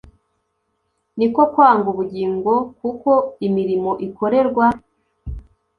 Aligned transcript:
Ni 1.17 1.27
ko 1.33 1.41
kwanga 1.53 1.87
ubugingo 1.93 2.53
kuko 2.79 3.09
imirimo 3.47 3.91
ikorerwa 4.07 4.65